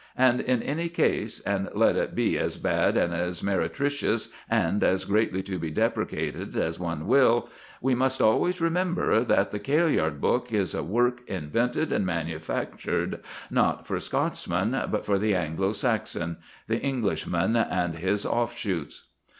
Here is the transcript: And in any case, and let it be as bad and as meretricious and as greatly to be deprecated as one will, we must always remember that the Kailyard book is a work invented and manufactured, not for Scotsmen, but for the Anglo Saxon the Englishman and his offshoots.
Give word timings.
And 0.17 0.39
in 0.41 0.63
any 0.63 0.89
case, 0.89 1.41
and 1.41 1.69
let 1.75 1.95
it 1.95 2.15
be 2.15 2.35
as 2.35 2.57
bad 2.57 2.97
and 2.97 3.13
as 3.13 3.43
meretricious 3.43 4.29
and 4.49 4.83
as 4.83 5.05
greatly 5.05 5.43
to 5.43 5.59
be 5.59 5.69
deprecated 5.69 6.57
as 6.57 6.79
one 6.79 7.05
will, 7.05 7.51
we 7.81 7.93
must 7.93 8.19
always 8.19 8.59
remember 8.59 9.23
that 9.23 9.51
the 9.51 9.59
Kailyard 9.59 10.19
book 10.19 10.51
is 10.51 10.73
a 10.73 10.81
work 10.81 11.21
invented 11.29 11.91
and 11.91 12.03
manufactured, 12.03 13.19
not 13.51 13.85
for 13.85 13.99
Scotsmen, 13.99 14.71
but 14.89 15.05
for 15.05 15.19
the 15.19 15.35
Anglo 15.35 15.71
Saxon 15.71 16.37
the 16.67 16.81
Englishman 16.81 17.55
and 17.55 17.93
his 17.93 18.25
offshoots. 18.25 19.09